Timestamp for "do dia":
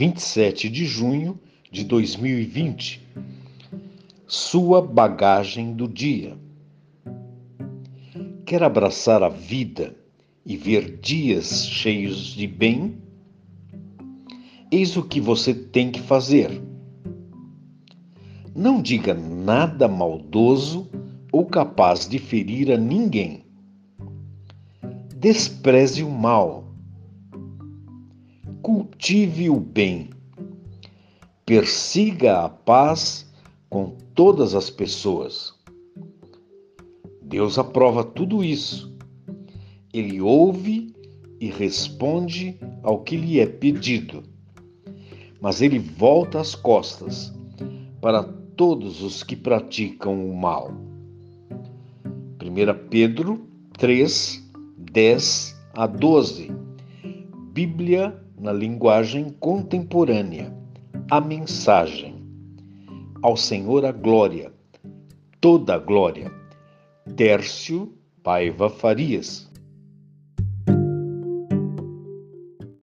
5.74-6.38